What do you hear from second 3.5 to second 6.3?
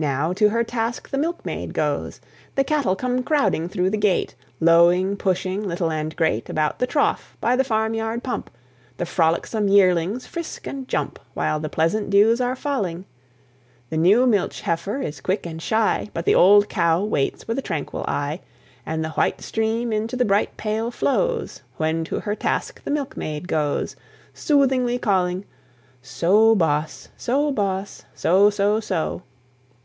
through the gate, Lowing, pushing, little and